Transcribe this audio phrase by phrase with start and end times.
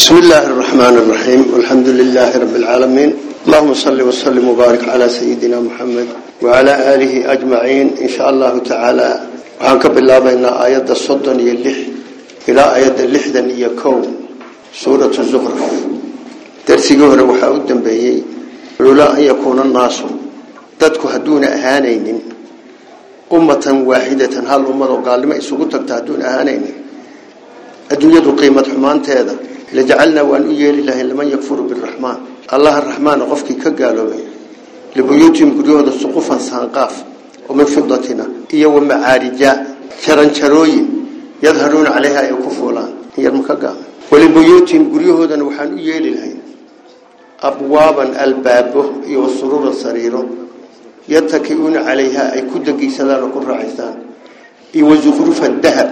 [0.00, 3.10] بسم الله الرحمن الرحيم والحمد لله رب العالمين
[3.46, 6.08] اللهم صل وسلم وبارك على سيدنا محمد
[6.42, 9.10] وعلى آله أجمعين إن شاء الله تعالى
[9.60, 11.76] وحنكب الله بين آيات الصدن يلح
[12.48, 14.02] إلى آيات اللحدا يكون
[14.84, 15.62] سورة الزخرف
[16.68, 18.22] درسي قهر وحاودا به
[18.80, 19.96] لولا أن يكون الناس
[20.80, 22.18] dadku haduuna ahaanaynin
[23.36, 26.74] ummatan waaxidatan hal ummad oo gaalnimo isugu tagta haduuna ahaanaynin
[27.92, 29.34] adduunyadu qiimad xumaanteeda
[29.72, 32.18] lajacalnaa waan u yeeli lahay liman yakfuru biraxmaan
[32.54, 34.22] allah araxmaan qofkii ka gaaloobay
[34.96, 36.94] libuyuutihim guryahooda suqufan saanqaaf
[37.48, 39.50] oo min fidatina iyo wa macaarija
[40.06, 40.86] jaranjarooyin
[41.42, 46.34] yadharuuna calayha ay ku fuulaan yarmaka gaama walibuyuutihim guryahoodana waxaan u yeeli lahay
[47.40, 50.24] abwaaban albaabo iyo suruuran sariiro
[51.08, 53.94] yatakiuuna calayha ay ku degeysadaan oo ku raaxaystaan
[54.74, 55.88] iyo wazukrufan dahab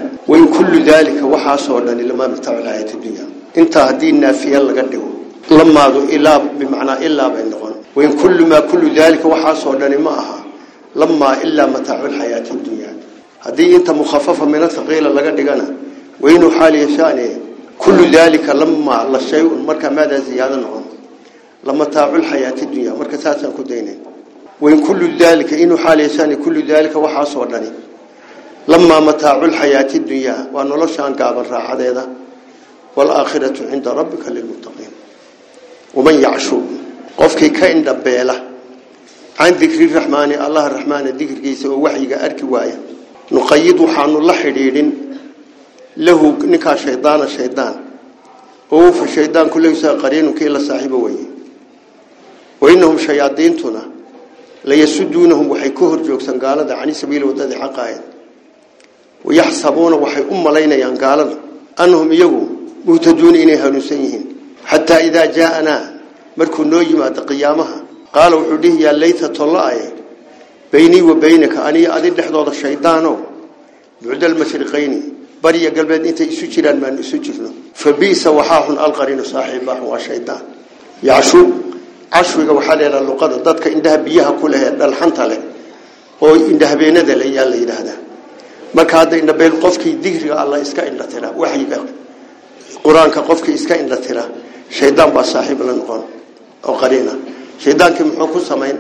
[3.61, 5.09] intaa haddii naafiya laga dhigo
[5.59, 7.75] lamaadu ilaa bimacnaa ilaa bay noqon.
[7.97, 10.38] Wain kullu maa kullu daalika waxaasoo dhani ma aha
[11.01, 12.91] lamaa ilaa mataacu lxayaati dunya.
[13.45, 15.66] Haddii inta mukhafafa min athaqiila laga dhigana
[16.23, 17.27] wainuu xaal yashaane
[17.82, 20.85] kullu daalika lamaa la shay-un markaa maadaa ziyaado noqon.
[21.66, 23.99] Lamataacu lxayaati dunya marka saasaan ku daynayn
[24.63, 27.71] wain kullu daalika inuu xaal yashaane kullu daalika waxaasoo dhani.
[28.73, 32.02] Lamaa mataacu lxayaati dunyaa waa noloshaan gaaban raaxadeeda
[32.99, 34.93] waalaakhiratu cinda rabbika lilmuttaqiin
[35.96, 36.57] waman yacshu
[37.21, 38.37] qofkii ka indhabeela
[39.38, 42.76] can dikri raxmaani allah raxmaana dikrigiisa oo waxyiga arki waaya
[43.35, 44.88] nuqayid waxaanu la xidhiidhin
[46.07, 47.74] lahu ninkaa shaydaana shaydaan
[48.74, 51.26] oo ufa shaydaanku leysaa qariinunkii la saaxiibo weye
[52.63, 53.82] wainahum shayaadiintuna
[54.71, 58.02] layasuduunahum waxay ka hor joogsan gaalada cani sabiili wadadii xaqaayad
[59.24, 61.37] wayaxsabuuna waxay u malaynayaan gaalada
[61.82, 62.43] annahum iyagu
[62.87, 64.25] muhtaduuna inay hanuunsan yihiin.
[64.71, 65.82] Xataa idaa jaaanaa
[66.37, 67.76] markuu noo yimaado qiyaamaha
[68.15, 69.87] qaala wuxuu dhihi yaa layta tolla-aye
[70.72, 73.12] beynii wa beynaka aniyo adi dhexdooda shaydaano
[74.03, 75.00] bucdalmashriqayni
[75.42, 77.50] bariya galbeed intay isu jiraan maanu isu jirno.
[77.75, 80.42] Fa bisa waxaa xun alqarinu saaxiibaxun waa shaydaan.
[81.03, 81.41] Yacshu
[82.12, 85.41] cashwiga waxaa leedaha luqada dadka indhaha biyaha ku leh ee dhalxanta leh
[86.20, 87.14] oo indhahabeenada
[89.62, 91.78] qofkii dikriga alla iska indhatira waxyiga
[92.84, 94.24] qur'aanka qofkii iska indhatira
[94.78, 96.02] shaydaan baa saaxiib la noqon
[96.68, 97.12] oo qariina.
[97.64, 98.76] Shaydaankii muxuu ku samayn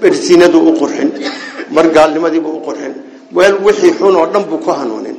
[0.00, 1.10] bersinadu u qurxin
[1.74, 2.92] mar gaalnimadiibu u qurxin
[3.36, 5.16] weel wixii xun oo dhan buu ku hanuunin.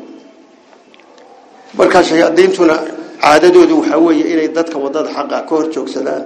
[1.77, 2.75] Markaa shayaadiintuna
[3.21, 6.23] caadadoodu waxaa weeye inay dadka waddada xaqa ka hor joogsadaan.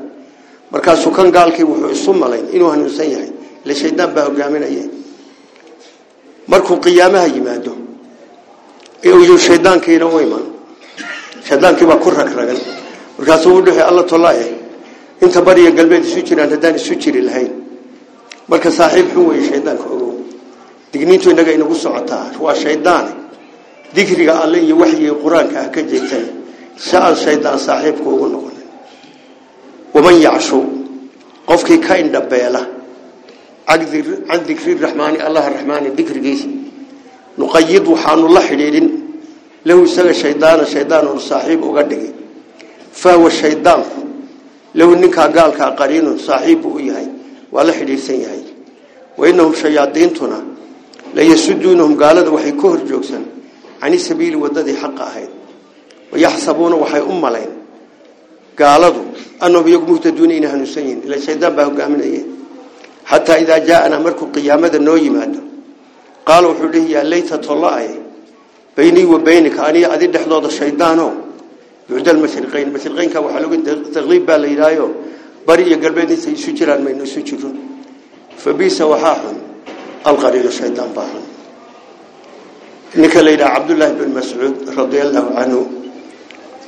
[0.71, 3.29] Markaasuu kan gaalkii wuxuu isu malayn inuu hanuunsan yahay
[3.65, 4.85] ile shaydaan baa hogaaminaya
[6.51, 7.73] markuu qiyaamaha yimaado
[9.03, 10.45] iyuu shaydaankiina u iman
[11.49, 12.59] shaydaankii baa ku ragragan
[13.17, 14.47] markaasuu u dhixi alla tolaaye.
[15.21, 17.51] Inta bariya galbeed isu jiraan haddaan isu jiri lahayn.
[18.47, 20.13] Marka saaxiib xun weeye shaydaanka ogow.
[20.93, 22.31] Digniintu innaga inagu socotaa.
[22.39, 23.11] Waa shaydaane
[23.95, 26.25] dikriga alle iyo waxyiga qur'aanka ah ka jeegtay
[26.77, 28.67] si aan shaydaan saaxiibku ugu noqonin
[29.93, 30.59] waman yacshu?
[31.49, 32.61] Qofkii ka indhabeela.
[33.67, 36.47] Can dikri raxmaani allah raxmaani dikrigiisa
[37.37, 38.87] nuqayid waxaanu la xidhiidhin
[39.65, 42.11] lahu isaga shaydaana shaydaanunu saaxiib uga dhigi
[42.91, 44.01] fahwa shaydaanku
[44.75, 47.07] lahu ninkaa gaalkaa qariinun saaxiib u yahay
[47.51, 48.43] waa la xidhiidhsan yahay
[49.17, 50.39] wainahum shayaadiintuna
[51.15, 53.23] layasuduunahum gaalada waxay ka hor joogsan
[53.81, 55.31] cani sabiili wadadii xaqa ahayd
[56.11, 57.51] wayaxsabuuna waxay u malayn
[58.55, 59.01] gaaladu
[59.39, 62.21] annahum iyagu muhtaduuna inay hanuunsan yihiin ila shaydaan baa hogaaminaye
[63.11, 65.41] xataa idaa jaaanaa markuu qiyaamada noo yimaado
[66.27, 68.08] qaala wuxuu dhihi layta tolla-ay
[68.75, 71.07] beynii wa beynika aniga adi dhexdooda shaydaano.
[71.89, 73.57] Bucda almashriqayn mashriqaynka waxaa looga
[73.95, 74.85] taqliib baa la yidhaayo
[75.47, 77.49] bari iyo galbeed intay isu jiraan maynu isu jiro
[78.37, 79.37] fa bisa waxaa xun
[80.09, 81.25] alqariinu shaydaan baa xun.
[83.01, 85.61] Ninka la yidhaha cabdullaahi bin mascuud radia allahu canhu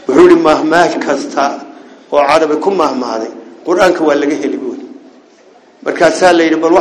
[0.08, 1.46] wuxuu yihi mahmaah kasta
[2.12, 3.32] oo carabi ku mahmaaday
[3.68, 4.86] qur'aanka waa laga heli buuli
[5.86, 6.74] markaasaa la yidhi bal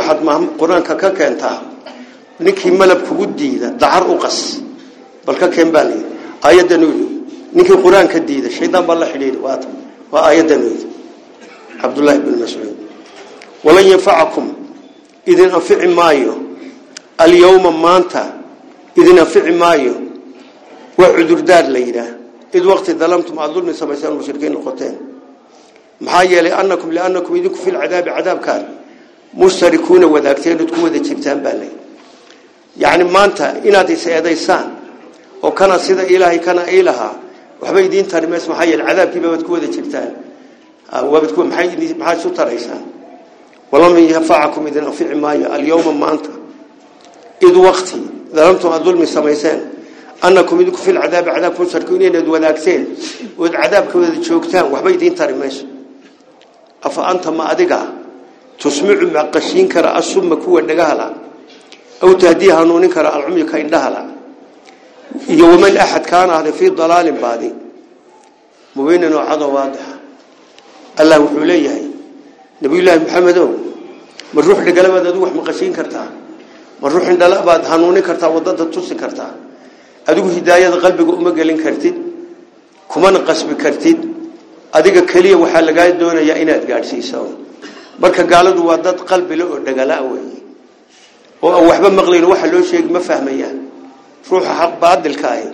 [5.25, 6.05] bal ka keen baa layidhi
[6.43, 7.07] aayaddan yidhi
[7.53, 9.67] ninkii diida shaydaan baa la xidhiidhi waata
[10.11, 10.87] waa aayaddan yidhi
[11.81, 12.75] cabdullaahi mascuud
[13.63, 14.61] walan yanfacakum
[15.25, 16.35] idin anfici maayo.
[17.17, 18.33] Alyawma maanta
[18.95, 19.95] idin anfici maayo.
[20.97, 22.11] Waa cudurdaar la yidhaah.
[22.53, 24.57] Id waqti dalamtum aada dulmi samayseen mushrikiin
[26.01, 28.63] maxaa yeelay anakum liannakum idinku fi lcadaabi cadaabkaan
[29.33, 31.69] mustarikuuna wadaagteen ood wada jirtaan baa lay
[32.75, 34.80] yacni maanta inaad is eedaysaan
[35.43, 37.13] oo kana sida ilaahay kana ii lahaa
[37.61, 40.11] waxba idiin tari maxaa yeele cadaabkiiba waad ku wada jirtaan.
[40.91, 42.83] Waabad ku maxay maxaad isu taraysaan?
[43.71, 46.31] Walam yanfacakum idin anfici maayo alyawma maanta
[47.39, 47.99] id waqti
[48.35, 49.59] dalamtum aad dulmi samayseen
[50.21, 52.83] annakum idinku fil cadaabi cadaabka musharkiin inaad wadaagteen
[53.39, 55.33] ood cadaabka wada joogtaan waxba idiin tari
[56.83, 57.79] afa anta ma adiga
[58.57, 61.07] tusmicu ma qashiin kara asumma kuwa dhagahala
[62.03, 64.05] aw tahdii hanuunin kara alcumyika indhahala
[65.33, 67.49] iyo waman axad kaana ahday fii dalaalin baadi
[68.75, 69.93] mubiinin oo cado waadixa
[71.01, 71.85] allah wuxuu leeyahay
[72.61, 73.49] nabiyullaahi maxamedow
[74.33, 76.07] ma ruux dhagalabaad adigu wax maqashiin kartaa
[76.81, 79.33] ma ruux indhala baad hanuunin kartaa waddada tusi kartaa
[80.09, 81.95] adigu hidaayada qalbiga uma gelin kartid
[82.91, 83.99] kumana qasbi kartid
[84.77, 87.21] adiga keliya waxaa lagaa doonayaa inaad gaadhsiiso
[88.01, 90.27] marka gaaladu waa dad qalbile oo dhagala wey
[91.43, 93.57] oo aan waxba maqlayn waxa loo sheegi ma fahmayaan
[94.29, 95.49] ruuxa baadilka ahi.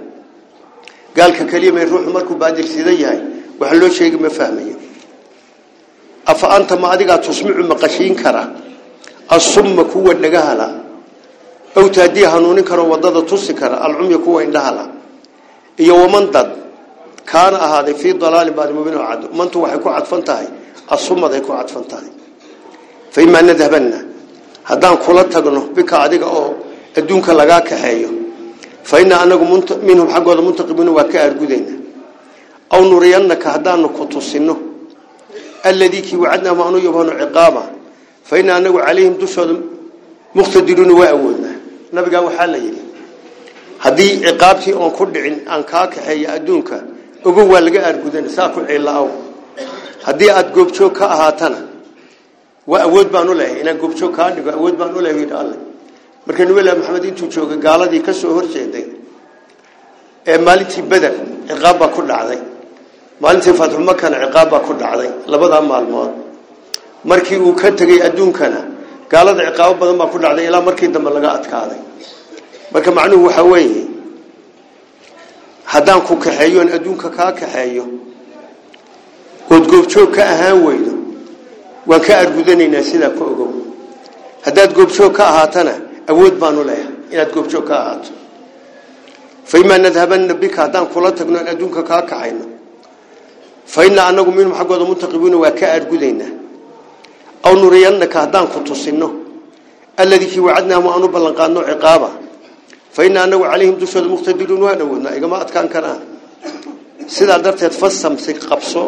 [1.16, 3.20] Gaalka keliya may ruuxu markuu baadil sida yahay
[3.60, 4.76] waxa loo sheegi ma fahmayo.
[6.28, 8.44] Afa anta ma adigaa tusmicu maqashiin kara?
[9.30, 10.68] Asumma kuwa dhagahala
[11.78, 14.88] aw taadii hanuunin karo waddada tusi kara alcumya kuwa indhahala
[15.78, 16.50] iyo waman dad
[17.26, 19.22] kaana ahaaday fii dalaalin baad mubin oo cad.
[19.34, 20.48] Mantu waxay ku cadfan tahay
[20.90, 22.10] asumaday ku cadfan tahay.
[23.12, 24.00] Fa imaa nadhabanna
[24.64, 26.56] haddaan kula tagno bika adiga oo
[26.98, 28.10] adduunka lagaa kaxeeyo
[28.88, 29.46] fa innaa anagu
[29.84, 31.74] minhum xaggooda muntaqimuuna waa ka aargudayna
[32.72, 34.56] aw nuriyannaka haddaanu ku tusino
[35.64, 37.64] alladii kii wacadnaahum aanu yabhanu ciqaaba
[38.24, 39.56] fa innaa anagu calayhim dushooda
[40.40, 41.56] muqtadiruuna waa awoodnaa
[41.92, 42.82] nabigaa waxaa la yidhi
[43.84, 46.78] haddii ciqaabtii oon ku dhicin aan kaa kaxeeyo adduunka
[47.28, 49.08] ogow waa laga aargudana saa ku ciilla-aw
[50.08, 51.60] haddii aada goobjoog ka ahaatana
[52.68, 55.28] waa awood baan u lehay inaan goobjoog kaa dhigo awood baan u lehay
[56.28, 58.86] marka nabilahi maxamed intuu joogay gaaladii ka soo horjeeday
[60.32, 61.14] ee maalintii beder
[61.48, 62.40] ciqaab baa ku dhacday.
[63.24, 66.12] Maalintii fatxumakana ciqaab baa ku dhacday labadaa maalmood.
[67.10, 68.62] Markii uu ka tegey adduunkana
[69.12, 71.80] gaalada ciqaabo badan baa ku dhacday ilaa markii dambe laga adkaaday.
[72.74, 73.84] Marka macnuhu waxaa weeye
[75.72, 77.86] haddaan ku kaxeeyo adduunka kaa kaxeeyo
[79.54, 80.94] ood goobjoog ka ahaan weydo
[81.90, 83.52] waan ka argudanaynaa sidaa ka ogow.
[84.46, 85.74] Haddaad goobjoog ka ahaatana
[86.12, 88.12] awood baanu leeyahay inaad goobjoog ka ahaato.
[89.50, 92.46] Fa imaa nadhabanna bika haddaan kula tagno aan adduunka kaa kaxayno
[93.74, 96.32] fa innaa anagu minhum xaggooda muntaqibuuna waa ka argudaynaa
[97.44, 99.08] aw nuriyannaka haddaan ku tusino
[99.98, 102.10] alladii kii wacadnaahum aanu ballanqaadno ciqaaba.
[102.96, 106.02] Fa innaa anagu calayhim dushooda muqtadiruun waan awoodnaa igama adkaan karaan.
[107.08, 108.84] Sidaa darteed fasamsik qabso.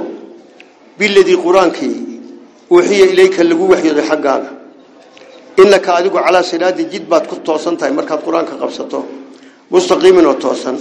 [1.00, 1.98] Biladii qur'aankii
[2.72, 4.59] uuxiya ilayka lagu waxyooday xaggaaga
[5.62, 9.00] innaka adigu calaa siraadi jid baad ku toosan tahay markaad qur'aanka qabsato
[9.72, 10.76] mustaqiimin oo toosan.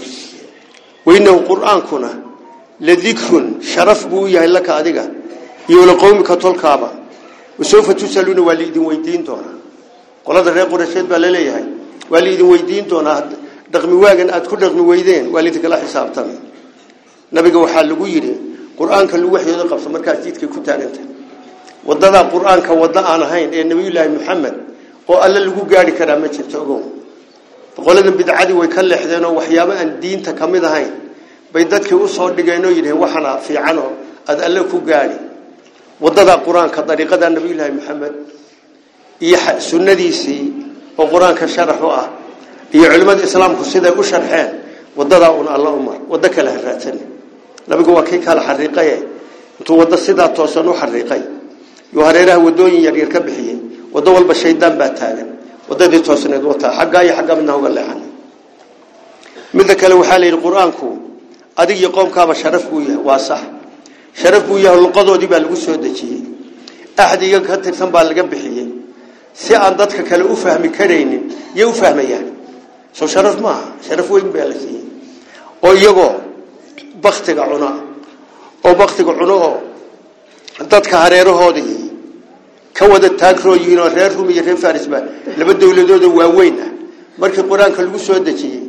[1.06, 2.10] Wainahu qur'aankuna
[3.72, 5.04] sharaf buu u yahay laka adiga
[5.68, 6.88] iyo laqowmika tolkaaba.
[7.58, 9.22] Wasawfa tusaluuna waa liidin weydiin
[10.26, 11.64] qolada reer qurasheed baa la leeyahay
[12.10, 13.22] waa liidin weydiin doonaa.
[13.72, 16.36] Dhaqmi waagan aad ku dhaqmi weydeen waa liidinkala xisaabtami
[17.32, 18.32] nabiga waxaa lagu yidhi
[18.78, 21.00] qur'aanka lagu waxyooda qabso markaad jidkay ku taaganta
[21.84, 22.72] wadadaa qur'aanka
[23.12, 24.54] aan ahayn ee nabiyullaahi maxamed
[25.08, 26.82] oo alle lagu gaari karaa ma jirto ogow.
[27.76, 30.92] Boqoladan bidcadii way ka leexdeen oo waxyaabo aan diinta ka ahayn
[31.52, 33.92] bay dadkii u soo dhigeen oo yidhaheen waxana fiicanoo
[34.26, 35.18] aada alle ku gaadhi
[36.00, 38.14] wadadaa qur'aanka dariiqadaa nabiyullaahi maxamed
[39.20, 40.42] iyo sunnadiisii
[40.98, 42.08] oo qur'aanka sharax u ah
[42.72, 44.50] iyo culimmada islaamku siday u sharxeen
[44.96, 46.58] wadadaa un alla umar waddo kale ha
[47.68, 48.96] nabigu waa kii kala xariiqaye
[49.60, 51.22] intuu waddo sidaa toosan u xariiqay
[51.94, 53.58] yuu hareeraha wadooyin yaryar ka bixiyey
[53.94, 55.28] waddo walba shaydaan baa taagan.
[55.68, 58.00] Wadadii toosneed wataa xaggaa iyo xaggaa midna uga leexan.
[59.56, 60.86] Midda kale waxaa la yidhi qur'aanku
[61.56, 63.42] adig iyo qoomkaaba sharaf buu yahay waa sax.
[64.20, 66.22] Sharaf buu yahay luqadoodii baa lagu soo dejiyey.
[66.96, 68.68] Axad iyaga ka tirsan baa laga bixiyey.
[69.34, 71.22] Si aan dadka kale u fahmi karaynin
[71.54, 72.26] yay u fahmayaan.
[72.92, 74.84] Soo sharaf maaha sharaf weyn baa la siiyey.
[75.62, 76.12] Oo iyagoo
[77.04, 77.70] baktiga cuna
[78.66, 79.56] oo baktiga cuno oo
[80.72, 81.87] dadka hareerahoodii
[82.78, 85.02] ka wada taagroo yihiin oo reer rum iyo reer farisba
[85.38, 86.70] laba dowladooda waaweyn ah.
[87.18, 88.62] Markii qur'aanka lagu soo dejiyey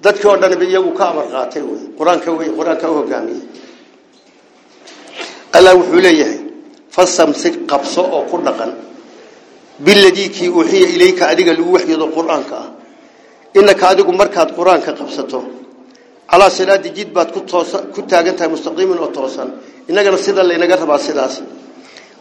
[0.00, 2.94] dadkii oo dhanba iyagu ka amar qaatay wey qur'aanka wey qur'aanka u
[5.78, 6.40] wuxuu leeyahay
[6.94, 8.72] fasamsik qabso oo ku dhaqan
[9.84, 10.50] biladii kii
[10.94, 12.68] ilayka adiga lagu waxyoodo qur'aanka ah.
[13.92, 15.40] Adigu markaad qur'aanka qabsato
[16.30, 19.48] calaa siraadi jid baad ku toosa ku taagan tahay mustaqiimin oo toosan.
[19.88, 21.34] Innagana sida laynaga rabaa sidaas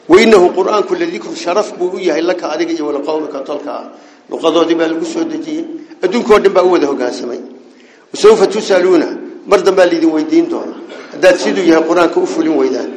[0.09, 3.71] wainahu qur'aanku ladikru sharaf buu u yahay laka adiga iyo walaqowmika tolka.
[3.71, 3.85] Ah
[4.29, 5.65] luqadoodii baa lagu soo dejiyey.
[6.03, 7.39] Adduunkao dhan baa u wada hogaansamay.
[8.13, 9.07] Wasawfa tusaluuna?
[9.47, 10.79] Mar dambaa laidin weydiin doonaa
[11.13, 12.91] haddaad siduu yahay qur'aanka u fulin weydaan.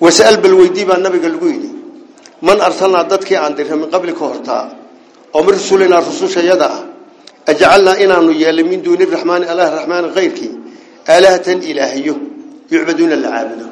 [0.00, 1.70] Wasal bal weydii baa nabiga lagu yidhi
[2.42, 4.64] man arsalnaa dadkii aan dirray min qabli ka hortaa
[5.34, 6.82] oo min rusulinaa rusushayada ah
[7.50, 10.52] ajcalnaa inaanu yeelay min duuni raxmaani allah raxmaani kayrkii
[11.12, 12.14] aalahatan ilaahiyo
[12.70, 13.66] yucbaduuna la caabudo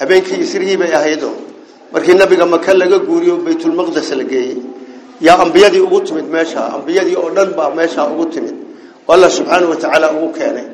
[0.00, 1.34] habeenkii isrihii bay ahaydoo
[1.92, 4.56] markii nabiga maka laga guuriyo baytulmaqdes la geeyey
[5.20, 8.54] yaa ambiyadii ugu timid meesha ambiyadii oo dhan baa meeshaa ugu timid.
[9.08, 10.66] Oo subxaana wa tacaala ugu keenay.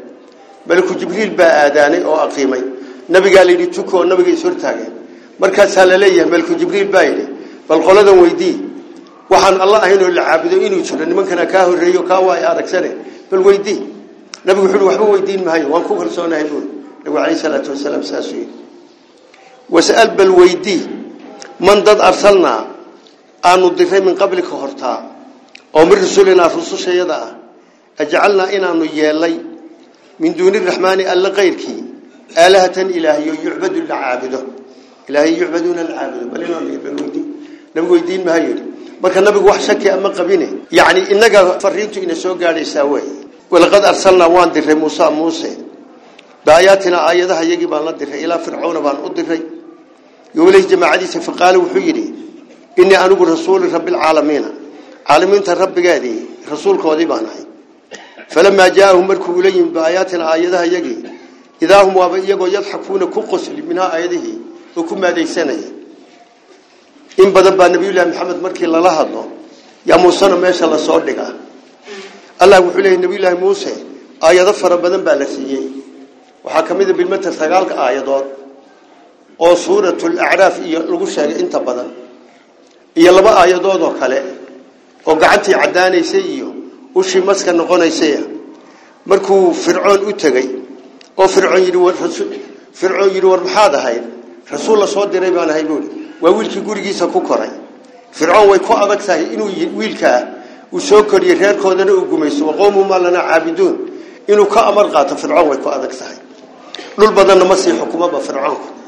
[0.67, 2.63] Maliku jibriil baa aadaanay oo aqiimay.
[3.09, 4.93] Nabigaa layidhi tuko oo nabiga is hortaageen
[5.39, 7.27] markaasaa la leeyahay maliku jibriil baa yidhi
[7.69, 8.57] bal qoladan weydii
[9.31, 12.91] waxaan alla ahayn oo la caabudo inuu jiro nimankana kaa horreeyo kaa waa aragsane
[13.31, 13.81] bal weydii.
[14.45, 16.67] Nabigu wuxuu waxba weydiin maayo waan ku kalsoonahay buuri
[17.05, 18.47] nabigu calayhi salaatu wasalaam saasuu
[19.71, 20.83] was'al bal weydii
[21.61, 22.67] man dad arsalnaa
[23.45, 24.99] aanu diray min qabli ka hortaa
[25.75, 27.31] oo min rusulinaa rusushayada ah
[28.03, 29.35] ajcalnaa inaanu yeelay
[30.19, 31.81] min duuni raxmaani alla kayrkii
[32.37, 34.41] aalahatan ilaahiyo yucbadu la caabudo
[35.09, 37.27] ilaahiy yucbaduuna la caabudo bal inaanu bal weydii
[37.75, 38.65] nabigu weydiin maayo yidhi
[39.03, 43.07] marka nabigu wax shaki ama qabine yani inaga fariintu ina soo gaadhaysaa wey
[43.51, 45.51] walaqad arsalnaa waan diray muusa muuse
[46.47, 49.43] baayaatina aayadaha iyagii baan la diray
[50.39, 52.07] yowlih jamaacadiisa faqaale wuxuu yidhi
[52.81, 54.51] inii anigu rasuulu rabbilcaalamiina
[55.09, 56.19] caalamiinta rabbigeedii
[56.53, 57.45] rasuulkoodii baan ahay
[58.35, 60.99] falamaa jaaahum markuu ula yimid baayaatina aayadaha iyagii
[61.65, 64.37] idaa hum waaba iyagoo yadxakuuna ku qosli minhaa aayadihii
[64.79, 65.69] oo ku maadaysanaya
[67.23, 69.23] in badan baa nabiyullaahi maxamed markii lala hadlo
[69.91, 71.33] yaa muusena meesha la soo dhigaa
[72.43, 73.73] allah wuxuu leeyay nabiyullaahi muuse
[74.27, 75.65] aayado fara badan baa la siiyey
[76.45, 78.27] waxaa ka mid a bilmater sagaalka aayadood
[79.45, 81.91] oo suuratul acraaf iyo lagu sheegay inta badan
[83.01, 84.19] iyo laba aayadood oo kale
[85.09, 86.49] oo gacantii caddaanaysay iyo
[86.95, 88.15] ushii maska noqonaysay.
[89.07, 90.49] Markuu fircoon u tegey
[91.17, 91.79] oo fircoon yidhi
[92.73, 94.05] fircoon yidhi war maxaad ahayd?
[94.51, 95.89] Rasuul la soo diray baan ahay buuri
[96.23, 97.51] waa wiilkii gurigiisa ku koray.
[98.13, 100.21] Fircoon way ku adag tahay inuu wiilkaa
[100.73, 102.47] uu soo koriyey reerkoodana uu gumaysto.
[102.47, 103.77] Waqowmu maa lanaa caabiduun.
[104.29, 106.17] Inuu ka amar qaato fircoon way ku adag tahay.
[106.99, 108.82] Dhul badanna ma sii xukumaba fircoonku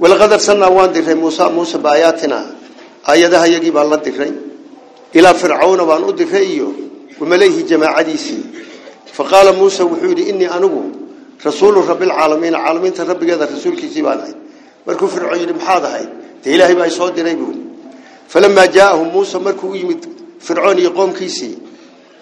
[0.00, 2.38] walaqad arsalnaa waan diray muusa muuse baayaatina
[3.06, 4.32] aayadaha yagii baan la diray
[5.12, 6.74] ilaa fircawna baan u diray iyo
[7.20, 8.42] wamalayhi jamaacadiisii
[9.12, 10.82] faqaala muuse wuxuu yidhi inii anigu
[11.44, 14.34] rasuulu rabbilcaalamiina caalamiinta rabbigeeda rasuulkiisii baan ahay
[14.86, 16.08] markuu fircoon yidhi maxaad
[16.44, 17.60] ilaahay baa soo diray buuri
[18.28, 21.58] falamaa jaaahum muuse markuu u yimid fircoon iyo qoomkiisii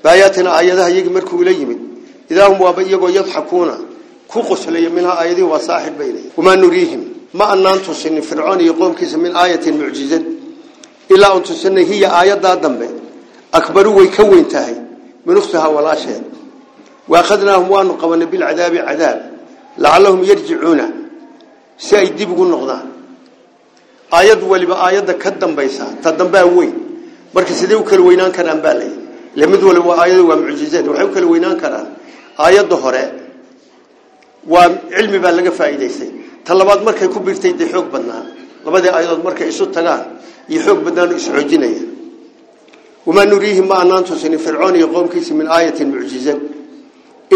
[0.03, 1.79] baayaatina aayadaha markuu ula yimid
[2.31, 3.79] idaa hum waaba iyagoo yadxakuuna
[4.29, 8.75] ku qoslaya minhaa aayadihi waa saaxib bay leeyihiin wamaa nuriihim ma anaan tusinin fircoon iyo
[8.75, 10.25] qoomkiisa min aayatin mucjizad.
[11.09, 12.89] Ilaa un tusinay hiya aayaddaa dambe
[13.53, 14.77] akbaru way ka weyn tahay
[15.27, 16.25] min ukhtihaa walaasheed
[17.09, 19.19] waakhadnaahum waanu qabanay bilcadaabi cadaab
[19.79, 20.87] lacallahum yarjicuuna
[21.77, 22.87] si ay dib ugu noqdaan.
[24.13, 26.75] Aayad waliba aayadda ka dambaysa ta dambea weyn.
[27.35, 28.93] Marka sidee u kala weynaan karaan baa lay
[29.37, 31.89] ile mid waliba waa waa mucjizad waxay u kala weynaan karaan.
[32.39, 33.05] Aayadda hore
[34.47, 36.11] waa cilmi baa laga faa'iidaystay
[36.49, 38.25] ta labaad markay ku biirtay dee xoog badnaan
[38.65, 40.17] labadii aayadood markay isu tagaan
[40.49, 41.85] iyo xoog badnaan is xoojinaya
[43.07, 46.41] wamaa nuriihim ma anaan tusinin fircoon iyo qoomkiisa min aayatin mucjizad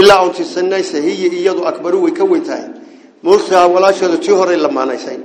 [0.00, 2.72] ilaa un tisanaysa hiya iyadu akbaru way ka weyn tahay
[3.22, 5.20] muurtaa walaashooda tii horey lamaanaysay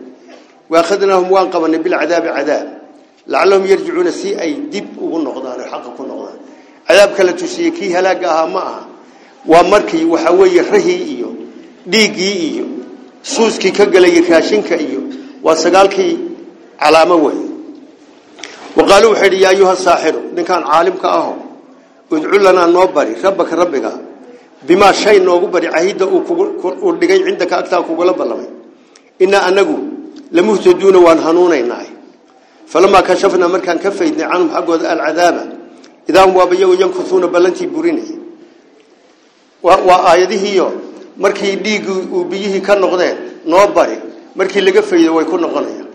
[0.69, 2.67] waakhadnaahum waan qabanay bilcadaabi cadaab.
[3.27, 6.39] Lacallahum yarjicuuna si ay dib ugu noqdaan oo xaqa ku noqdaan.
[6.87, 7.91] Cadaabka la tusiyey kii
[8.51, 8.87] ma aha.
[9.47, 11.29] Waa markii waxaa weeye rahii iyo
[11.87, 12.76] dhiiggii iyo
[13.33, 15.01] suuskii ka gelayay raashinka iyo
[15.45, 16.13] waa sagaalkii
[16.79, 17.39] calaamo wey
[19.27, 21.33] idhi yaa ayuha saaxiru ninkaan caalimka aho
[22.11, 23.91] udcu lanaa noo bari rabbaka rabbiga
[24.67, 28.49] bimaa shay noogu bari cahidda uu dhigay cindaka agtaa kugula ballamay.
[29.19, 29.77] Inaa anagu
[30.31, 31.85] lamuhtaduuna waan hanuunaynaa
[32.67, 35.43] falamaa kashafnaa markaan ka faydnay canhum xaggooda alcadaaba
[36.09, 38.17] idaahum waaba iyagoo yankusuuna ballantii burinaya
[39.63, 40.86] waa aayadihiiyo
[41.23, 43.97] markii dhiiggii uu biyihii ka noqdeen noo bari.
[44.35, 45.87] Markii laga faydo way ku noqonayaan.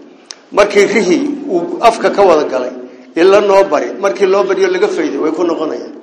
[0.52, 2.72] Markii rihii uu afka ka wada galay
[3.16, 3.88] ila noo bari.
[4.00, 5.94] Markii loo bariyo laga fayday way ku noqonayaan.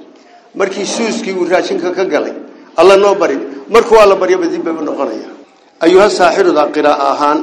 [0.55, 2.33] Markii suuskii uu raashinka ka galay
[2.77, 3.37] alla noo bari.
[3.69, 5.35] Markuu alla baryaba dib bay u noqonayaan.
[5.81, 7.39] Ayuha saaxiruda qiraa'o ahaan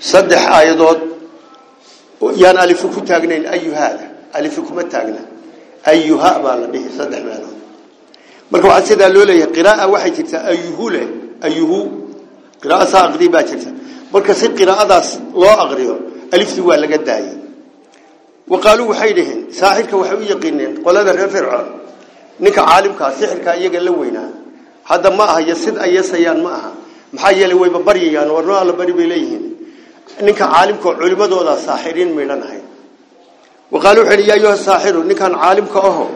[0.00, 1.00] saddex aayadood
[2.42, 4.06] yaan alifu ku taagnayn ayuhaada.
[4.34, 5.22] Alifu kuma taagna.
[5.86, 7.53] Ayuha baa la dhihi saddex meelood
[8.54, 11.06] marka waxaa sidaa loo leeyahay qiraaa waxay jirtaa ayuhu leh
[11.42, 11.78] ayuhu
[12.62, 13.70] qiraaa saa aqri baa jirta.
[14.14, 15.94] Marka si qiraa'adaas loo aqriyo
[16.34, 17.34] alifti waa laga daayay.
[18.52, 21.66] Waqaaluu waxay dhaheen saaxirka waxay u yaqiineen qolada reer fircoon
[22.38, 24.30] ninka caalimkaa sixirkaa iyaga la weynaa
[24.90, 25.98] hadda ma aha yasid ay
[26.46, 26.70] ma aha.
[27.12, 29.10] Maxaa yeelay wayba baryayaan warno alla bari bay
[30.22, 32.60] ninka caalimka oo culimadooda saaxiriin miidhanahay
[33.72, 36.06] waqaalu wuxuu yidhi yaa ayuha saaxiru ninkan caalimka aho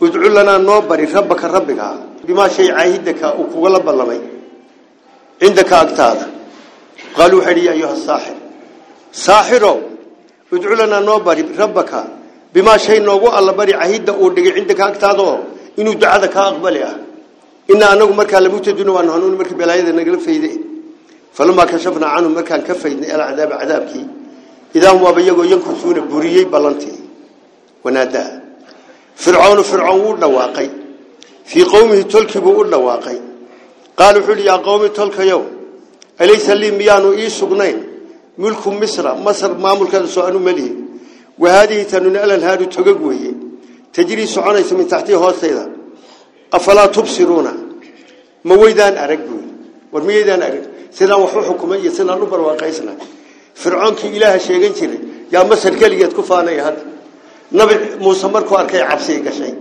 [0.00, 1.88] udcu lanaa noo bari rabbaka rabbiga
[2.24, 4.20] bimaa shay caahidaka uu kugala ballamay
[5.40, 6.26] cindaka agtaada.
[7.16, 8.36] Qaalu wuxuu yidhi yaa ayuha saaxir
[9.12, 9.78] saaxirow
[10.52, 12.00] udcu lanaa noo bari rabbaka
[12.54, 15.38] bimaa shay noogu alla bari caahidda uu dhigay cindaka agtaada oo
[15.76, 16.96] inuu ducada kaa aqbali ah.
[17.68, 20.50] Inaa anagu markaa lamutaduna waan hanuun markii balaayada nagala fayde
[21.36, 24.06] falamaa kashafnaa canhum markaan ka faydnay alcadaaba cadaabkii.
[24.74, 26.46] Idaa hum waaba iyagoo yankusuuna buriyey
[29.22, 30.68] fircoonu fircoon wuu dhawaaqay.
[31.50, 33.18] Fii qowmihi tolkii buu u dhawaaqay.
[33.98, 35.42] Qaal wuxuu uhi yaa qowmi tolkayow
[36.22, 37.78] alaysa lii miyaanu ii sugnayn?
[38.38, 40.72] Mulku misra masr maamulkeeda soo anu melihi
[41.38, 43.32] wa haadihi tanuna alanhaadu togag weeye.
[43.92, 45.64] Tajrii soconaysa min taxtii hoostayda.
[46.56, 47.52] Afalaa tubsiruuna?
[48.44, 49.42] Ma weydaan arag buy
[49.92, 50.64] war miyaydaan arag?
[50.96, 52.92] Sidaan wax u xukumay iyo sidaan u barwaaqaysna.
[53.54, 54.98] Fircoonkii ilaaha jiray
[55.32, 55.72] yaa masar
[57.52, 59.52] nabi muuse markuu arkay cabsi gashay.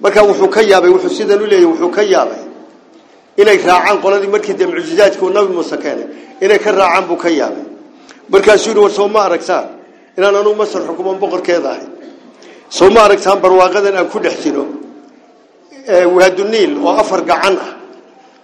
[0.00, 2.42] Markaa wuxuu ka yaabay wuxuu sidan u leeyahay wuxuu ka yaabay
[3.40, 6.06] inay raacaan qoladii markii dee mucjizaadkii uu nabi muuse keenay
[6.44, 7.64] inay ka raacaan buu ka yaabay.
[8.32, 9.66] Markaasuu yidhi war soo ma aragtaan
[10.18, 11.86] inaan anugu masar xukuman boqorkeeda ahay.
[12.68, 14.64] Soo ma aragtaan barwaaqadan aan ku dhex jiro.
[16.16, 17.72] Waaduniil oo afar gacan ah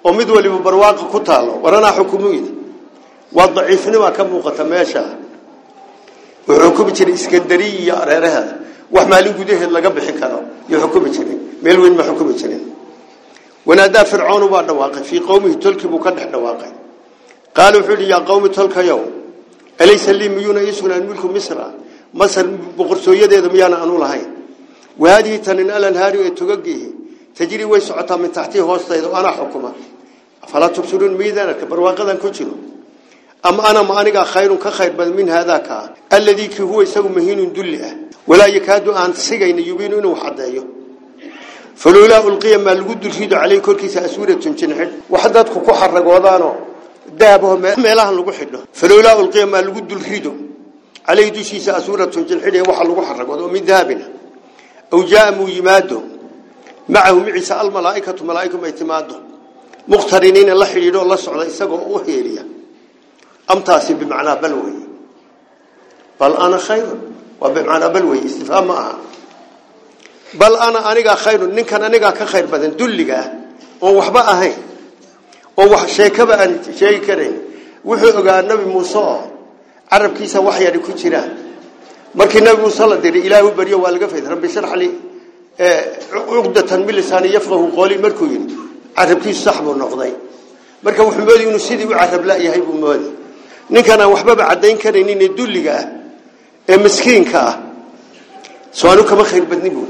[0.05, 2.51] oo mid waliba barwaaqa ku taalo waranaa xukumuydi
[3.33, 5.05] waa daciifnima ka muuqata meesha.
[6.49, 7.95] Wuxuu xukumi jiray iskandariya iyo
[8.91, 12.63] wax maalin gudaheed laga bixi karo iyo xukumi jiray meel weyn ma xukumi jirin.
[13.67, 15.03] Wanaadaa fircoonu baa dhawaaqay.
[15.03, 16.73] Fii qowmihi tolkii buu ka dhex dhawaaqay.
[17.53, 19.01] Qaala wuxuu yidhi yaa qowmi tolkayow
[19.79, 21.73] alaysa lii miyuuna ii milku misra?
[22.15, 24.29] Masar boqortooyadeeda miyaana anu lahayn?
[24.99, 26.89] Wahaadihi tanin alanhaari ee togagiihi
[27.37, 29.73] tajrii way socotaa min taxtii hoostayda anaa xukuma.
[30.47, 32.57] Falaa tubsiruun miidaanarka barwaaqadan ku jiro.
[33.43, 37.09] Ama ana ma khayrun ka khayr badan min haadaa ka ah alladii kii huwa isagu
[37.09, 40.63] mahiinun dulli ah walaa yakaadu aan sigayna yubiinu inuu xadeeyo
[41.83, 46.57] falowlaa ulqiya maa lagu dulrido caleyh korkiisa aswiratun jinxidh wax dadku ku xaragoodaanoo
[47.21, 48.59] daabaho meelahan lagu xidho.
[48.73, 50.33] Falowlaa ulqiya maa lagu dulrido
[51.07, 54.07] caleyh dushiisa aswiratun jinxidh waxa lagu xaragoodo oo min dahabina.
[54.93, 56.03] Aw jaa muu yimaado.
[56.89, 59.17] Macahu miciisa almalaaikatu malaa'ikum ay timaado
[59.89, 62.45] muqtariniina la xidhiidho la socda isagoo u heeliya
[63.53, 64.77] amtaasi bimacnaa bal wey
[66.21, 66.33] bal
[67.41, 68.95] waa bimacnaa bal wey istifhaam ma aha.
[70.35, 73.27] Bal ana anigaa khayrun ninkan anigaa ka khayr badan dulliga ah
[73.81, 74.57] oon waxba ahayn
[75.57, 77.35] oo wax sheekaba aan sheegi karayn
[77.85, 79.23] wuxuu ogaa nabi muuse oo
[79.91, 81.31] carabkiisa wax yadhi ku jiraan
[82.15, 84.89] markii nabi muuse la diray ilaahu baryo waa laga fayd rabbi sharx li
[86.13, 88.55] cuqdatan min lisaani yafqahu qawli markuu yidhi
[88.97, 90.13] carabkiisu sax buu noqday.
[90.83, 91.59] Marka wuxuu moodi inuu
[96.69, 97.57] ee miskiinka ah.
[98.73, 99.89] Soo anu kama khayr badni buu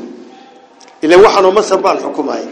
[1.03, 2.45] ilaan waxaanoo masar baan xukumay.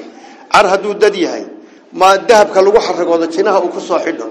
[0.53, 1.45] Car hadduu dad yahay
[1.93, 4.27] ma dahabka lagu xaragoodo jinaha uu ku soo xidho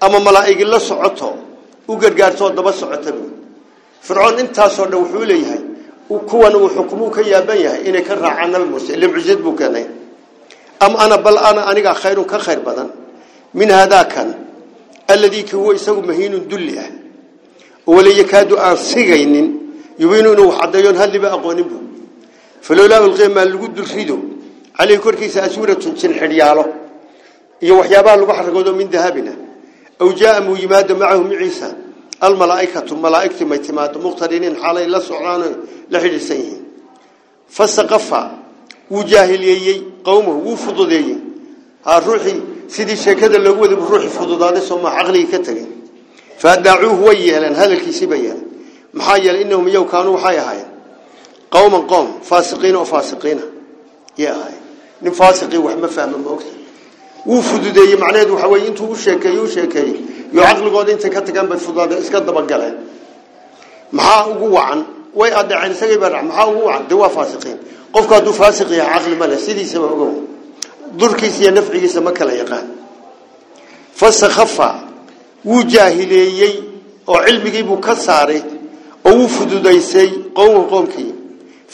[0.00, 1.36] ama malaa'igi la socoto
[1.88, 3.30] u gargaarto daba socota buu.
[4.00, 5.62] Fircoon intaasoo dhan wuxuu leeyahay
[6.08, 9.56] kuwan uu xukumuu ka yaaban yahay inay ka raacaan nabi muuse ila mucjizad buu
[10.80, 12.88] am ana bal ana aniga khayrun ka khayr badan.
[13.54, 14.34] Min hadakan
[15.08, 17.03] alladii ki huwa isagu mahiinun dulli ah
[17.86, 19.46] wala yakaadu aan sigaynin
[19.98, 21.82] yubiinu inuu caddeeyoon halliba aqoonin buu.
[22.66, 24.16] Falowlaa ulqiya maa lagu dulrido
[24.76, 26.64] caleyhi korkiisa aswiratun jin xidhyaalo
[27.60, 29.32] iyo waxyaabaha lagu xaragoodo min dahabina.
[30.00, 31.68] Aw jaa muu yimaado macahu miciisa
[32.20, 35.42] almalaaikatu malaaigtii may timaado muqtariniin xaalay la socdaan
[35.92, 36.62] la xidhiidsan yihiin.
[37.56, 38.20] Fasaqafa
[38.90, 41.18] wuu jaahiliyeeyey qowmuhu wuu fududeeyey.
[41.84, 42.42] Ha ruuxii
[42.74, 45.66] sidii sheekada loogu wada ruuxii fududaaday sooma caqligii ka tegay
[50.14, 50.68] waxay ahaayeen
[51.50, 53.42] qowman qoom faasiqiina oo faasiqiina
[54.16, 54.62] yay ahaayeen
[55.02, 56.52] nin faasiqii wax ma fahma ma ogta
[57.26, 59.96] wuu fududeeyey macnaheedu waxa weeye intuu u sheekeeyey u sheekeeyey
[60.32, 62.76] iyo caqligooda intay ka tagaan bay fududaadeen iska dabagaleen
[63.92, 67.58] maxaa ugu wacan way adeeceen isagay baa maxaa ugu wacan dee waa faasiqiin
[67.92, 70.12] qofku hadduu faasiq yahay caqli ma leh sidiisaba ogow
[70.98, 72.66] durkiisa iyo nafcigiisa ma kala yaqaan
[73.94, 74.68] fasakhafa
[75.48, 76.54] wuu jaahileeyey
[77.12, 78.42] oo cilmigiibuu ka saaray
[79.06, 81.12] oo wuu fududaysay qowmuhu qoomkii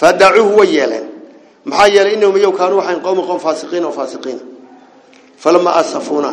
[0.01, 1.07] faadaacuuhu way yeeleen.
[1.65, 4.43] Maxaa yeelay innahum iyow kaanuu waxayn qowma qowm faasiqiina oo faasiqiina
[5.43, 6.31] falamaa asafuuna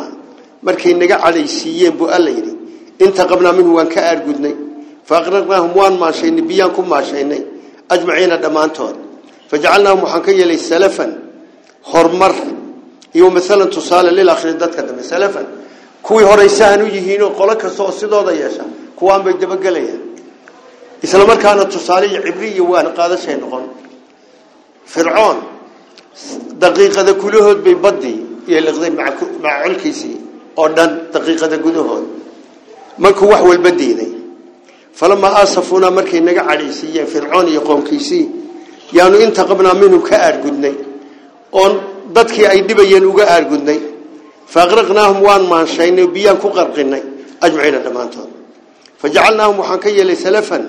[0.66, 2.52] markay naga cadhaysiiyeen buu alla yidhi
[3.04, 4.54] intaqabnaa minhu waan ka aargudnay.
[5.08, 7.42] Faaqraqnaahum waan maashaynay biyaan ku maashaynay
[7.94, 8.96] ajmaciina dhammaantood.
[9.50, 11.10] Fajacalnaahum waxaan ka yeelay salafan
[11.90, 12.34] horumar
[13.16, 15.46] iyo maalan tusaale lilakhri dadka dambe salafan
[16.08, 18.64] kuwii horeysahan u yihiinoo qolo kasta oo sidooda yeesha
[18.98, 20.02] kuwaan bay dabagelayaan.
[21.04, 23.64] Isla markaana tusaale iyo cibri iyo waan qaadashay noqon.
[24.92, 25.38] Fircoon
[26.62, 28.18] daqiiqada kulahood bay badii
[28.48, 29.24] iyo liqday maca
[30.60, 32.04] oo dhan daqiiqada gudahood.
[33.02, 34.10] Markuu wax walba diiday
[34.98, 38.24] falamaa aasafuna markay naga cadhaysiiyeen fircoon iyo qoomkiisii
[38.96, 40.74] yaanu intaqabnaa minhum ka aargudnay.
[41.52, 41.72] Oon
[42.16, 43.78] dadkii ay dhibayeen uga aargudnay
[44.54, 47.02] faaqraqnaahum waan maanshaynay biyaan ku qarqinay
[47.40, 48.30] ajmaciina dhammaantood
[49.00, 50.62] fajacalnaahum waxaan ka yeelay salafan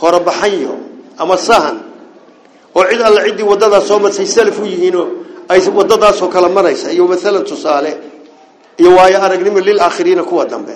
[0.00, 0.74] horebaxanyo
[1.18, 1.76] ama sahan
[2.74, 5.06] oo cid alla ciddii wadadaas soo marsay salaf u yihiinoo
[5.48, 7.92] ay wadadaasoo kala maraysa iyo maalan tusaale
[8.78, 10.74] iyo waayo aragnimo lilaakhiriina kuwa dambe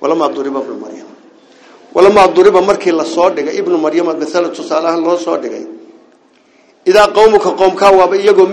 [0.00, 1.08] walamaa duriba ibnu maryam
[1.94, 5.64] walamaa duriba markii la soo dhigay ibnu maryama maalan tusaaleahaan loo soo dhigay
[6.90, 8.46] idaa qowmuka qoomkaa waaba iyagoo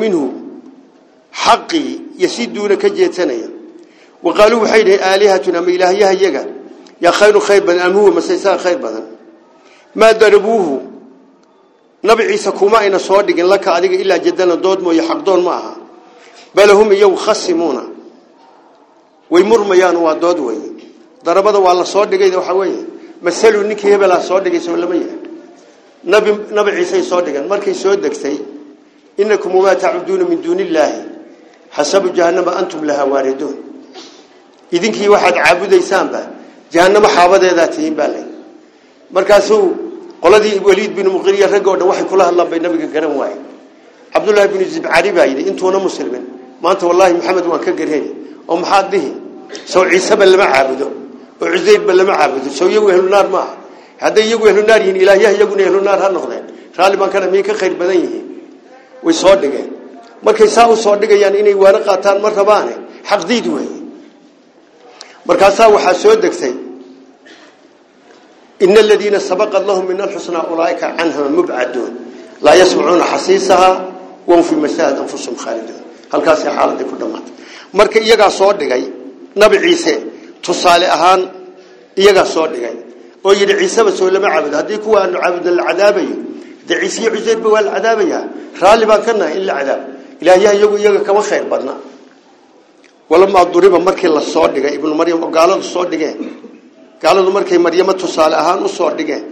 [2.19, 3.47] yasiduuna ka jeetanaya
[4.23, 6.43] wa qaaluu waxay dhahay aalihatun ama ilaahyaha yaga
[7.01, 9.05] yaa khayru khayr badan am huwa masaysaga khayr badan.
[9.95, 10.81] Maa darabuuhu
[12.03, 15.75] nabi ciise kuma ayna soo dhigin laka adiga ilaa jadana dood mooye xaqdoon ma aha.
[16.55, 17.83] Bal hum iyagu khasimuuna
[19.29, 20.59] way murmayaan waa dood wey
[21.23, 22.83] darabada waa la soo dhigay waxa weeye.
[23.21, 25.19] Masalu ninkii hebelaa soo dhigay soo lama yahay
[26.03, 27.95] nabi nabi ciise soo dhigan markay soo
[31.77, 33.55] hasabu jahannama antum laha waridun
[34.71, 36.21] idinkii waxaad caabudaysaanba
[36.73, 38.25] jahannama xaabadeeda tihiin baa lay
[39.15, 39.65] markaasuu
[40.23, 43.41] qoladii waliid bin muqriya ragoo dhan waxay kula hadlaan bay nabiga garan waayay
[44.13, 46.23] cabdullaahi bin zibcari baa yidhi intuuna muslimin
[46.63, 48.11] maanta wallaahi maxamed waan ka garheni
[48.49, 49.11] oo maxaad dhihi
[49.65, 50.87] sow ciiseba lama caabudo
[51.41, 53.53] oo cusaydba lama caabudo sow iyagu ehlunaar maaha
[54.03, 56.45] hadday iyagu ehlunaar yihiin ilaahyaha iyaguna ehlunaar ha noqdeen
[56.77, 58.25] raalli baan kana miyay ka khayr badan yihiin
[59.05, 59.69] way soo dhigeen
[60.25, 62.73] markay saa u soo dhigayaan inay waana qaataan ma rabaane.
[63.09, 63.77] Xaqdiid weeye.
[65.27, 66.53] Markaasaa waxaa soo degtay
[68.59, 71.93] ina aladiina sabaqad lahum min alxusnaa ulaaika canha mubcaduun.
[72.41, 73.75] Laa yasmacuuna xasiisahaa
[74.27, 75.83] wahum fii mashaahid anfusum khaaliduun.
[76.11, 77.33] Halkaasay xaaladii ku dhammaatay.
[77.73, 78.83] Marka iyagaa soo dhigay
[79.35, 79.93] nabi ciise
[80.41, 81.21] tusaale ahaan
[82.01, 82.75] iyagaa soo dhigay
[83.23, 86.15] oo yidhi ciiseba soo lama caabudo haddii kuwa aanu caabudna la cadaabayo
[86.67, 88.23] dee ciise iyo ba waa la cadaabayaa?
[88.61, 89.13] Raalli baan ka
[90.22, 91.74] يقو إيقا كما خير بدنا
[93.10, 96.14] ولما ضرب مركا للصور دقاي ابن مريم وقالوا الصور دقاي
[97.04, 99.24] gaaladu markay maryamo tusaale ahaan u soo dhigeen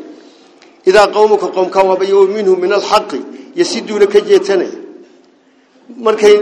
[0.91, 3.21] idaa qowmuka qoomka wabayo minhu min alxaqi
[3.57, 4.73] yasiduuna ka jeetanay
[6.07, 6.35] markay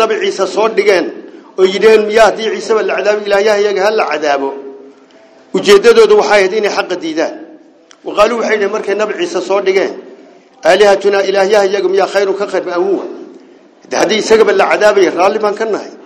[0.00, 1.06] nabi ciise soo dhigeen
[1.58, 4.50] oo yidheen miyaa haddii ciiseba la cadaabo ilaahyaha iyaga ha la cadaabo
[5.56, 7.34] ujeeddadoodu waxay ahayd inay xaqa diidaan
[8.06, 9.92] waqaaluu waxay dhaheen markay nabi ciise soo dhigeen
[10.68, 13.04] aalihatunaa ilaahyaha iyaga miyaa khayrun ka khayr amuwa
[13.92, 15.96] haddii isagaba la cadaabaya raalli baan ka nahay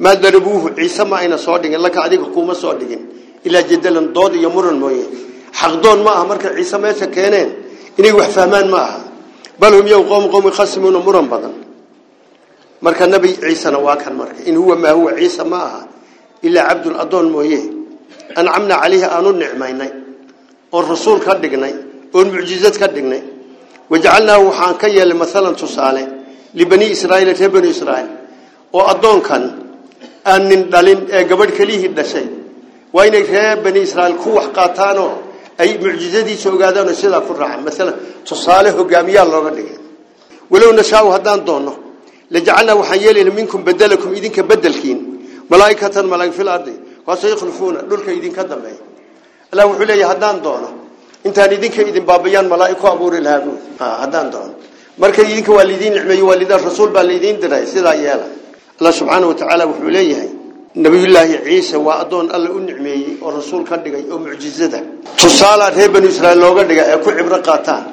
[0.00, 2.98] ما ضربوه عيسى ما أين صادق لك أديك قوم صادق
[3.46, 5.06] إلا جدلا ضاد يمر المويه
[5.52, 7.48] حق دون ما أمرك عيسى ما يسكينين
[8.00, 9.00] إني وحفهمان معها
[9.60, 11.52] بل هم يوم قوم قوم يخصمون مرن بدن
[12.82, 15.86] مرك النبي عيسى نواك المرك إن هو ما هو عيسى معها
[16.44, 17.62] إلا عبد الأضون مويه
[18.38, 19.80] أنعمنا عليه أن النعمين
[20.72, 21.74] والرسول كدقني
[22.14, 23.22] والمعجزات كدقني
[23.90, 25.54] وجعلناه وحان كيا مثلا
[26.54, 28.08] تصالح لبني إسرائيل تبني إسرائيل
[28.72, 29.44] وأضون كان
[30.26, 32.26] aan nin dhalin ee gabadh kalihii dhashay
[32.92, 35.12] waa inay reer bani israa'iil ku wax qaataan oo
[35.62, 37.92] ay mucjizadiisa ogaadaan oo sidaa ku raacaan mesela
[38.28, 39.78] tusaale hogaamiyaa looga dhigay
[40.52, 41.72] walow nashaau haddaan doonno
[42.34, 44.98] lajacalnaa waxaan yeelaynaa minkum bedelakum idinka bedelkiin
[45.52, 46.74] malaa'ikatan malaa'ig fil ardi
[47.06, 48.82] waasoo yakhlufuuna dhulka idinka dambeeya
[49.52, 50.68] allah wuxuu leeyahay haddaan doono
[51.26, 53.56] intaan idinka idin baabayaan malaa'ig ku abuuri lahaa buu
[54.02, 54.54] haddaan doono
[54.97, 58.27] marka idinka waa lidiin nicmeeye waa rasuul baa lidiin diray sidaa yeela
[58.79, 60.29] allah subxaana watacaala wuxuu leeyahay
[60.75, 64.79] nabiyullaahi ciise waa adoon alle u nicmeeyey oo rasuul ka dhigay oo mucjizada.
[65.17, 67.83] Tusaalaa reer banu israiil looga dhiga ee ku cibro qaataan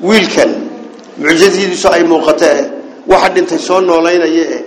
[0.00, 0.50] wiilkan
[1.18, 2.60] mucjizadiisu ay muuqatee
[3.06, 4.62] waxa dhintay soo noolaynaya ee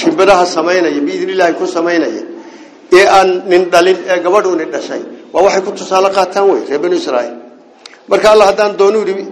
[0.00, 2.22] shimbiraha samaynaya ku samaynaya
[2.92, 5.02] ee aan nin dhalin ee gabadhuuni dhashay.
[5.32, 7.34] Waa waxay ku tusaalo qaataan wey reer banu israiil
[8.08, 9.24] marka alla haddaan doonu yidhi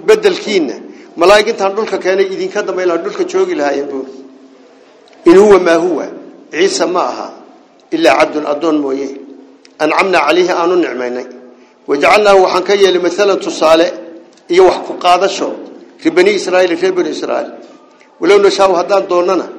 [1.11, 4.05] bedelkiina malaa'ikatan dhulka keenay idin ka dambeeyay dhulka joogi lahaayeen buu
[5.27, 6.09] إن هو ما هو
[6.53, 7.33] عيسى معها
[7.93, 9.17] إلا عبد أدون مويه
[9.81, 11.25] أنعمنا عليه آنو نعميني
[11.87, 13.91] وجعلناه وحنكيه لمثلا تصالح
[14.49, 15.49] يوحك قادة شو
[15.99, 17.49] في بني إسرائيل في بني إسرائيل
[18.19, 19.49] ولو نشاو هدان دوننا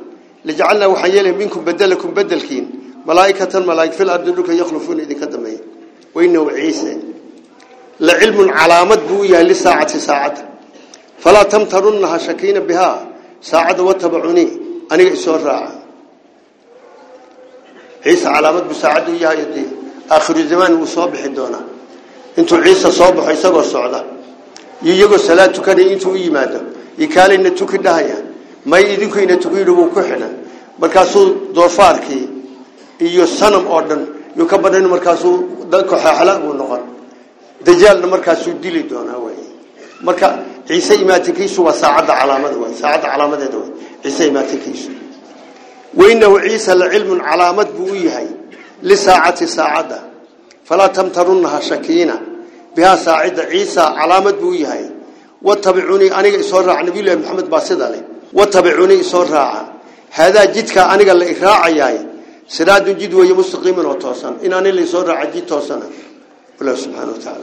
[0.44, 2.70] لجعلنا وحنيه منكم بدلكم بدلكين
[3.06, 5.58] ملائكة الملائكة في الأرض لك يخلفون إذن كدمين
[6.14, 6.98] وإنه عيسى
[8.00, 10.51] لعلم علامة بويا لساعة ساعة فلا تمترنها شكين بها saacadda
[13.89, 14.49] watabacunii
[14.91, 15.71] aniga isoo raaca
[18.03, 19.67] ciise calaamad buu saacaddu yahay dee
[20.13, 21.65] aakhiru zamaan wuu soo bixi doonaa
[22.37, 23.99] intuu ciise soo baxo isagoo socda
[24.83, 26.59] iyo iyagoo salaad tukanaya intuu u yimaado
[26.99, 28.17] iyo kaalayna tuki dhahaya
[28.65, 30.33] may idinku ina tuki yidhi wuu ku xidhan
[30.81, 32.25] markaasuu doofaarkii
[32.99, 34.01] iyo sanam oo dhan
[34.37, 34.57] yuu ka
[37.65, 38.83] dajaalna markaasuu dili
[40.02, 43.70] marka ciise imaatinkiisu waa saacadda calaamada wey saacadda calaamadeeda wey
[44.02, 44.90] ciise imaatinkiisu
[45.94, 48.26] وإنه عيسى لعلم علامات بويهي
[48.82, 50.00] لساعة ساعدة
[50.64, 52.20] فلا تمترنها شكينا
[52.76, 54.90] بها ساعدة عيسى علامات بويهي
[55.42, 59.68] واتبعوني أنا إسرع نبي الله محمد باسد عليه واتبعوني إسرع
[60.10, 61.98] هذا جدك أنا قال إكراع ياي
[62.48, 65.80] سراد جد ويمستقيم وتوصل إن أنا اللي إسرع جد توصل
[66.60, 67.36] الله سبحانه وتعالى